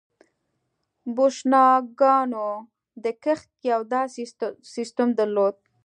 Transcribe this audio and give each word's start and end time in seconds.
بوشنګانو 1.15 2.47
د 3.03 3.05
کښت 3.23 3.49
یو 3.71 3.81
داسې 3.95 4.21
سیستم 4.73 5.09
درلود 5.19 5.55